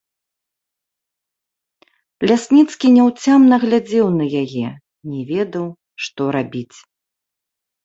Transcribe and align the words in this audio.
Лясніцкі 2.31 2.87
няўцямна 2.95 3.55
глядзеў 3.65 4.07
на 4.19 4.25
яе, 4.43 4.67
не 5.13 5.21
ведаў, 5.31 5.67
што 6.09 6.21
рабіць. 6.41 6.77